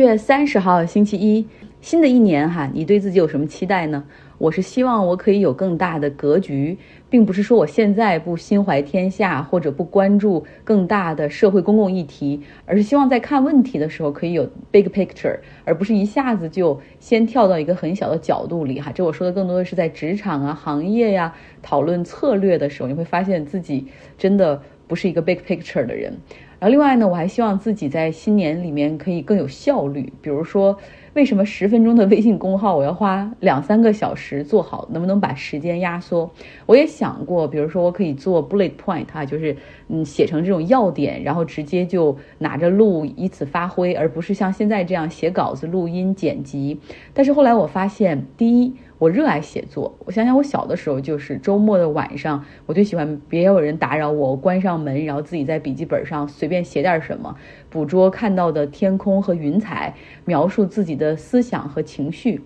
[0.00, 1.46] 月三十号星期一，
[1.82, 4.02] 新的一年哈，你对自己有什么期待呢？
[4.38, 6.78] 我是希望我可以有更大的格局，
[7.10, 18.90] 并不是说我现在不心怀天下或者不关注更大的社会公共议题，而是希望在看问题的时候可以有 big picture，而不是一下子就先跳到一个很小的角度里哈。
[18.92, 23.86] 这我说的更多的是在职场啊、行业呀讨论策略的时候，你会发现自己
[24.16, 26.16] 真的不是一个 big picture 的人。
[26.60, 30.12] 然后另外呢，我还希望自己在新年里面可以更有效率。
[30.20, 30.76] 比如说，
[31.14, 34.86] 为什么十分钟的微信公号我要花两三个小时做好？
[34.92, 36.30] 能不能把时间压缩？
[36.66, 39.56] 我也想过，比如说我可以做 bullet point 哈，就是
[39.88, 46.78] 嗯写成这种要点，然后直接就拿着录，以此发挥，而不是像现在这样写稿子、录音、剪辑。
[47.14, 48.74] 但是后来我发现，第一。
[49.00, 49.96] 我热爱写作。
[50.04, 57.34] 我想想，我小的时候就是周末的晚上，我就喜欢别有人打扰我，关上门，然后自己在笔记本上随便写点什么，
[57.70, 59.94] 捕捉看到的天空和云彩，
[60.26, 62.42] 描述自己的思想和情绪。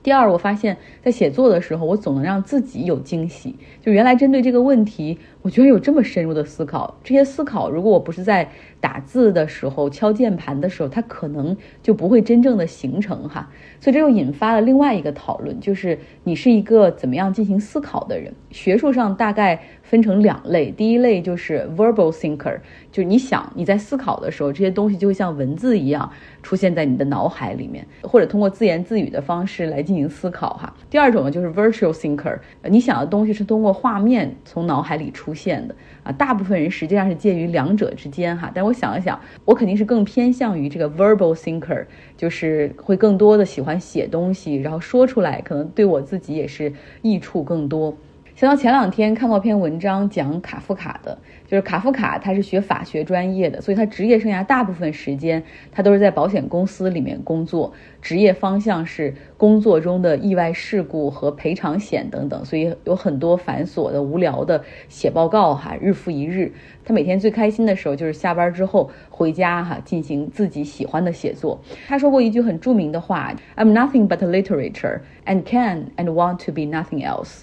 [0.00, 3.56] 第二，我发现，在写作的时候，我总能让自己有惊喜。
[3.82, 6.98] 就原来针对这个问题，我居然有这么深入的思考。
[7.02, 8.48] 这些思考，如果我不是在
[8.80, 13.50] 打字的时候、敲键盘的时候，它可能就不会真正的形成哈。
[13.80, 18.32] 所以这又引发了另外一个讨论，就是你是一个怎么样进行思考的人？
[18.50, 22.58] 学术上大概分成两类，第一类就是 verbal thinker，
[22.90, 26.10] 就是你想你在思考的时候，这些东西就会像文字一样
[26.42, 30.72] 出现在你的脑海里面，或者通过自言自语的方式来进行思考哈。
[30.88, 36.12] 第二种呢就是 virtual thinker，你想的东西是通过画面从脑海里出现的啊。
[36.12, 38.50] 大部分人实际上是介于两者之间哈。
[38.54, 43.78] 但我想了想，我肯定是更偏向于这个 verbal thinker，就是会更多的喜欢。
[43.78, 47.96] 写东西，然后说出来，可能对我自己也是益处更多。
[48.38, 66.52] 想到前两天看过篇文章，讲卡夫卡的，就是卡夫卡他是学法学专业的，所以他职业生涯大部分时间他都是在保险公司里面工作，职业方向是工作中的意外事故和赔偿险等等，所以有很多繁琐的、无聊的写报告哈，日复一日。
[66.84, 71.60] 他每天最开心的时候就是下班之后回家哈，进行自己喜欢的写作。
[71.88, 77.40] 他说过一句很著名的话：“I'm nothing but literature and can and want to be nothing else。”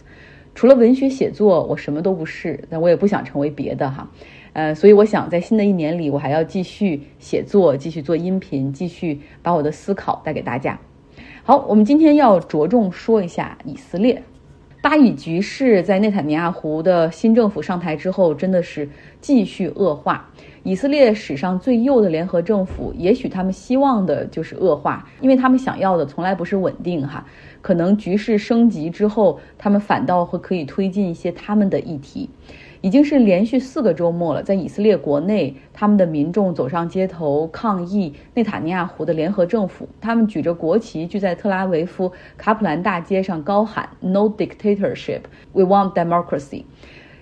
[0.55, 4.09] 除了文学写作，我什么都不是，但我也不想成为别的哈，
[4.53, 10.79] 呃，所以我想在新的一年里，我还要继续写作，继续做音频，继续把我的思考带给大家。
[11.44, 14.23] 好，我们今天要着重说一下以色列。
[14.85, 18.88] 巴以局势在内塔尼亚胡的新政府上台之后，真的是
[19.19, 20.29] 继续恶化。
[20.62, 27.25] 以色列史上最右的联合政府，也许他们希望的就是恶化，因为他们想要的从来不是稳定哈。
[27.63, 32.29] 可能局势升级之后，他们反倒会可以推进一些他们的议题。
[32.85, 39.90] 已经是连续四个周末了，在以色列国内，他们的民众走上街头抗议内塔尼亚胡的联合政府。
[40.00, 45.22] 他们举着国旗，聚在特拉维夫卡普兰大街上，高喊 “No dictatorship,
[45.53, 46.62] we want democracy”。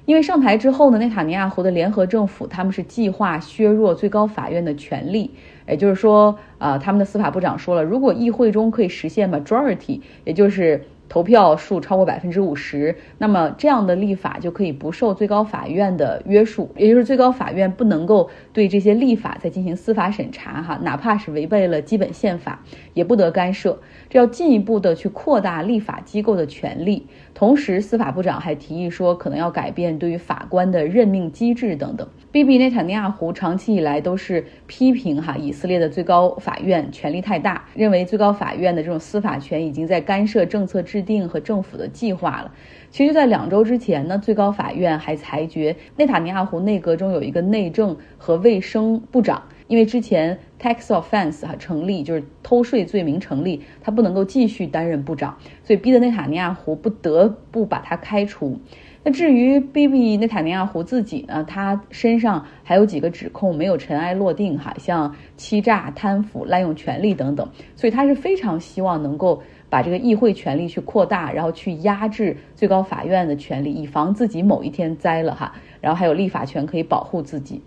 [0.04, 5.32] 因为上台之后呢，内塔尼亚胡的联合政府他们是计划削弱最高法院的权力，
[5.66, 10.84] 也就是说，啊，他们的司法部长说了，如果议会中可以实现 majority，也就是。
[11.10, 23.80] 投票数超过百分之五十，那么这样的立法就可以不受最高法院的约束，也就是最高法院不能够对这些立法再进行司法审查，哈，哪怕是违背了基本宪法，也不得干涉。
[24.10, 27.08] 这要进一步的去扩大立法机构的权利。
[27.36, 32.08] 同时，司法部长还提议说，可能要改变对于法官的任命机制等等。
[32.32, 42.52] 比比内塔尼亚胡长期以来都是批评哈以色列的最高法院权力太大，认为最高法院的这种司法权已经在干涉政策制定和政府的计划了。
[42.90, 58.60] 其实，在两周之前呢，最高法院还裁决内塔尼亚胡内阁中有一个内政和卫生部长，因为之前 tax offense 哈成立，就是偷税罪名成立，他不能够继续担任部长，所以逼得内塔尼亚胡不得不把他开除。
[59.06, 61.44] 那至于 Bibi 内塔尼亚胡自己呢？
[61.44, 77.60] 他身上还有几个指控没有尘埃落定哈，像欺诈、贪腐、滥用权力等等，所以他是非常希望能够把这个议会权力去扩大，然后去压制最高法院的权力，以防自己某一天栽了哈，然后还有立法权可以保护自己。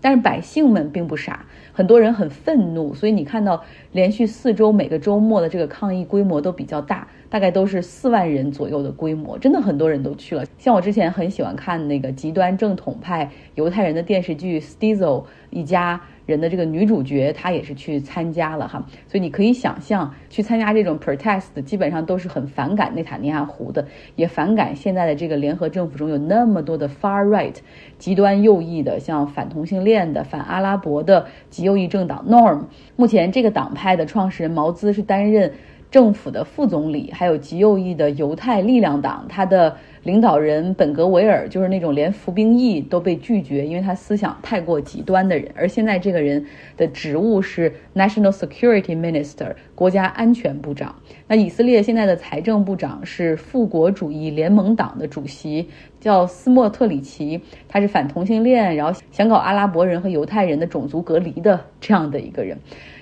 [0.00, 7.08] 但是百姓们并不傻，很多人很愤怒，所以你看到连续四周每个周末的这个抗议规模都比较大。
[7.28, 10.44] 大概都是四万人左右的规模，真的很多人都去了。
[10.58, 18.84] 像我之前很喜欢看那个极端正统派犹太人的电视剧《Stizo 一家》，人的这个女主角，她也是去参加了哈。
[19.08, 23.86] 所以你可以想象，去参加这种 protest 基本上都是很反感内塔尼亚胡的，
[24.16, 27.56] 也反感现在的这个联合政府中有那么多的 far right
[27.98, 32.64] 极端右翼的，像反同性恋的、反阿拉伯的极右翼政党 Norm。
[32.96, 35.52] 目前这个党派的创始人毛兹是担任。
[35.90, 45.48] 政府的副总理，还有极右翼的犹太力量党，他的领导人本格维尔就是那种连服兵役都被拒绝，因为他思想太过极端的人。
[45.54, 46.44] 而现在这个人
[46.76, 50.94] 的职务是 National Security Minister，国家安全部长。
[51.28, 55.68] 那以色列现在的财政部长是复国主义联盟党的主席，
[56.00, 62.58] 叫斯莫特里奇，他是反同性恋，然后想搞阿拉伯人和犹太人的种族隔离的这样的一个人。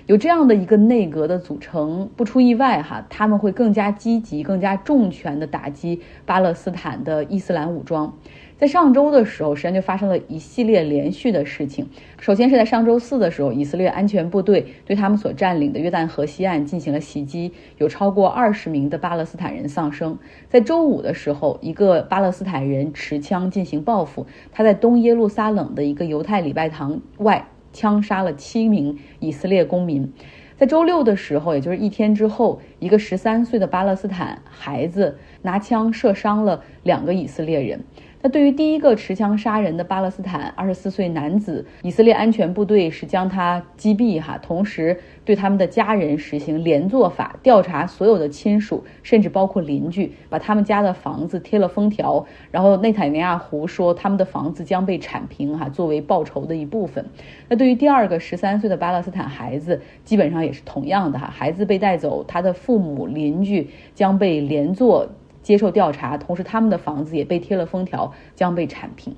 [0.07, 8.13] 有这样的一个内阁的组成，不出意外哈，他们会更加积极、更加重拳的打击巴勒斯坦的伊斯兰武装。
[8.57, 11.89] 在上周的时候，实际上就发生了一系列连续的事情。
[12.19, 20.19] 首先是在上周四的时候，以色列安全部队对他们所占领的约旦河西岸进行了袭击，有超过二十名的巴勒斯坦人丧生。
[20.47, 27.47] 在周五的时候，一个巴勒斯坦人持枪进行报复，他在东耶路撒冷的一个犹太礼拜堂外。
[27.73, 30.11] 枪杀了七名以色列公民，
[30.61, 37.83] 在周六的时候，也就是一天之后，一个十三岁的巴勒斯坦孩子拿枪射伤了两个以色列人。
[38.23, 52.23] 那对于第一个持枪杀人的巴勒斯坦二十四岁男子，以色列安全部队是将他击毙哈，同时对他们的家人实行连坐法，调查所有的亲属，甚至包括邻居，把他们家的房子贴了封条。
[52.51, 57.03] 然后内塔尼亚胡说他们的房子将被铲平哈，作为报仇的一部分。
[57.49, 65.09] 那对于第二个十三岁的巴勒斯坦孩子，基本上也是同样的哈，孩子被带走，他的父母邻居将被连坐。
[65.41, 69.15] 接受调查，同时他们的房子也被贴了封条，将被铲平。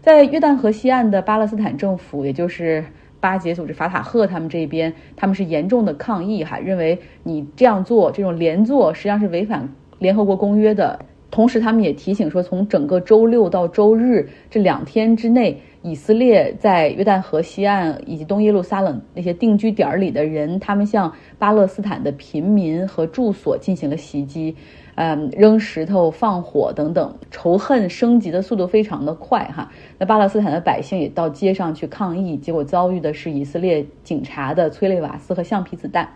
[0.00, 2.84] 在约旦河西岸的巴勒斯坦政府，也就是
[3.20, 9.68] 巴结组织法塔赫他们这边，他们是严重的抗议，哈，认为你这样做，这种连坐实际上是违反
[9.98, 10.98] 联合国公约的。
[11.30, 24.54] 同时，他们也提醒说，从整个周六到周日这两天之内，以色列在约旦河西岸以及东耶路撒冷那些定居点里的人，他们向巴勒斯坦的平民和住所进行了袭击。
[24.96, 29.70] 嗯，扔石头、放火等等，仇恨升级的速度非常的快哈。
[29.98, 36.08] 那巴勒斯坦的百姓也到街上去抗议，结果遭遇的是以色列警察的催泪瓦斯和橡皮子弹。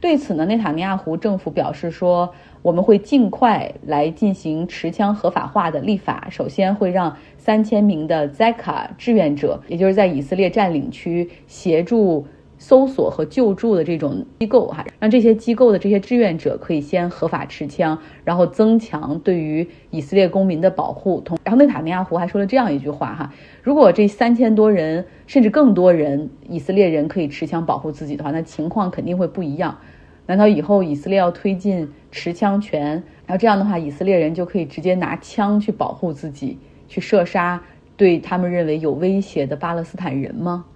[0.00, 2.32] 对此呢，内塔尼亚胡政府表示说，
[2.62, 6.28] 我们会尽快来进行持枪合法化的立法。
[6.30, 12.26] 首先会让三千名的 Zaka 志愿者，也就是在以色列占领区协助。
[12.58, 21.20] 搜索和救助的这种机构，哈，让这些机构的这些志愿者可以先合法持枪，然后增强对于以色列公民的保护。
[21.20, 23.32] 同，然后内塔尼亚胡还说了这样一句话，哈，
[23.62, 29.78] 如果这三千多人甚至更多人以色列人可以持枪保护自己的话，那情况肯定会不一样。
[30.26, 37.62] 难道以后以色列要推进持枪权，然后这样的话，以色列人就可以直接拿枪去保护自己，去射杀
[37.96, 40.66] 对他们认为有威胁的巴勒斯坦人吗？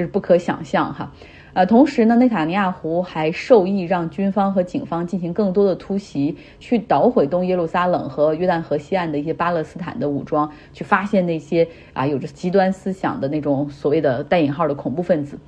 [0.00, 1.12] 这是不可想象哈，
[1.52, 15.38] 呃，同时呢，内塔尼亚胡还授意让军方和警方进行更多的突袭，去捣毁东耶路撒冷和约旦河西岸的一些巴勒斯坦的武装，去发现那些啊有着极端思想的那种所谓的带引号的恐怖分子。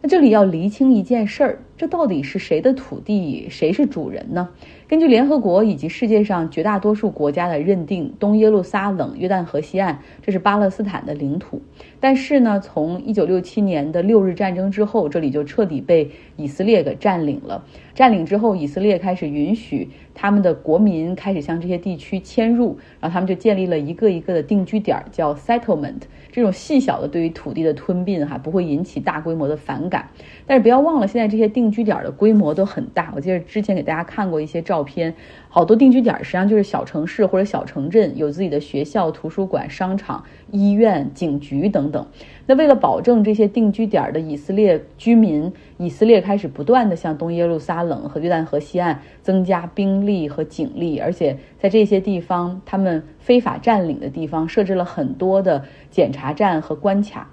[0.00, 4.48] 那这里要厘清一件事儿，这到底是谁的土地，谁是主人呢？
[4.86, 11.60] 根据联合国以及世界上绝大多数国家的认定，东耶路撒冷、约旦河西岸这是巴勒斯坦的领土。
[12.00, 17.64] 但是呢，从一九六七年的六日战争之后，这里就彻底被以色列给占领了。
[17.94, 26.02] 占领之后，以色列开始允许他们的国民开始向这些地区迁入，然后他们就建立了一个一个的定居点，叫 settlement。
[26.30, 30.08] 这种细小的对于土地的吞并，哈，不会引起大规模的反感。
[30.46, 33.12] 但是不要忘了，现在这些定居点的规模都很大。
[33.16, 35.12] 我记得之前给大家看过一些照片，
[35.48, 40.22] 好多定居点实际上就是小城市或者小城镇，有自己的学校、图书馆、商场、
[40.52, 42.06] 医院、警局等等。
[42.46, 57.28] 那为了保证这些定居点的以色列居民，以色列开始不断的向东耶路撒冷和约旦河西岸增加兵力和警力，而且在这些地方他们非法占领的地方设置了很多的检查站和关卡。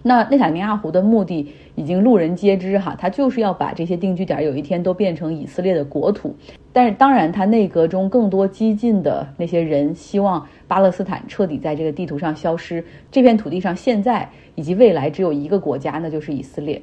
[0.00, 6.36] 那内塔尼亚胡的目的已经路人皆知哈，他就是要把这些定居点有一天都变成以色列的国土。
[6.78, 16.80] 但是当然，他内阁中更多激进的那些人希望巴勒斯坦彻底在这个地图上消失，这片土地上现在以及未来只有一个国家，那就是以色列。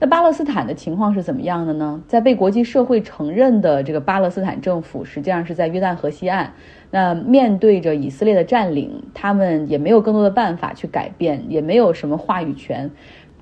[0.00, 2.02] 那巴勒斯坦的情况是怎么样的呢？
[2.08, 6.52] 在被国际社会承认的这个巴勒斯坦政府，实际上是在约旦河西岸。
[6.90, 12.90] 那面对着以色列的占领，他们也没有更多的办法去改变，也没有什么话语权。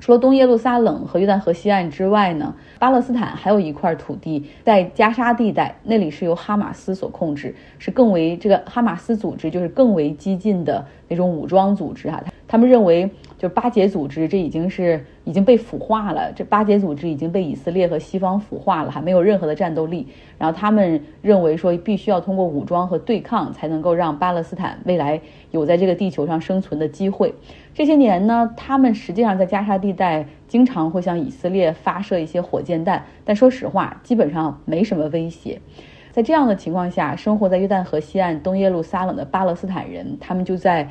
[0.00, 12.22] 除了东耶路撒冷和约旦河西岸之外呢，巴勒斯坦还有一块土地在加沙地带，那里是由哈马斯所控制，是更为这个哈马斯组织就是更为激进的那种武装组织哈。
[12.48, 20.08] 他们认为，就巴解组织这已经是已经被腐化了，这巴解组织已经被以色列和西方腐化了，还没有任何的战斗力。
[20.38, 27.34] 然后他们认为说，必须要通过武装和对抗，才能够让巴勒斯坦未来有在这个地球上生存的机会。
[27.74, 35.60] 这些年呢，他们实际上在加沙地带经常会向以色列发射一些火箭弹，但说实话，基本上没什么威胁。
[36.10, 40.88] 在这样的情况下，生活在约旦河西岸东耶路撒冷的巴勒斯坦人，他们就在。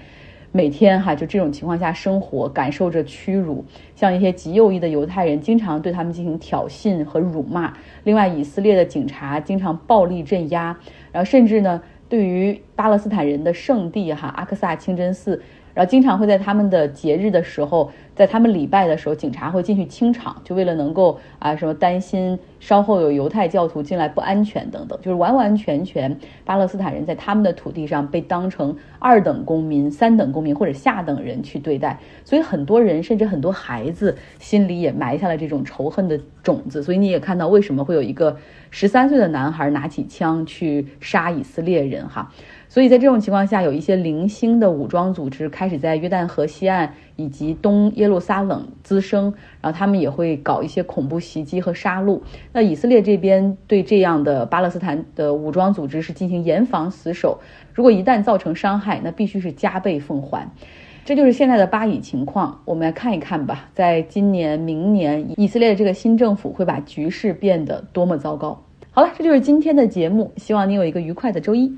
[0.57, 3.63] 每天哈，就这种情况下生活，感受着屈辱。
[3.95, 7.71] 像一些极右翼的犹太人，经常对他们进行挑衅和辱骂。
[8.05, 10.75] 另外，以色列的警察经常暴力镇压，
[11.11, 15.39] 然后甚至呢，对于巴勒斯坦人的圣地哈阿克萨清真寺。
[15.77, 36.81] 然后经常会在他们的节日的时候，在他们礼拜的时候，警察会进去清场，就为了能够啊什么担心稍后有犹太教徒进来不安全等等，就是完完全全巴勒斯坦人在他们的土地上被当成二等公民、三等公民或者下等人去对待，所以很多人甚至很多孩子心里也埋下了这种仇恨的种子。
[36.81, 38.35] 所以你也看到为什么会有一个
[38.71, 42.33] 十三岁的男孩拿起枪去杀以色列人哈。
[42.69, 52.19] 所以在这种情况下，有一些零星的武装组织开始在约旦河西岸以及东耶路撒冷滋生，然后他们也会搞一些恐怖袭击和杀戮。
[52.51, 57.39] 那以色列这边对这样的巴勒斯坦的武装组织是进行严防死守，
[57.73, 60.49] 如果一旦造成伤害，那必须是加倍奉还。
[61.05, 63.69] 这就是现在的巴以情况，我们来看一看吧。
[63.73, 68.61] 在今年、明年，以色列的这个新政府会把局势变得多么糟糕？
[68.91, 71.71] 好了，这就是今天的节目，希望你有一个愉快的周一。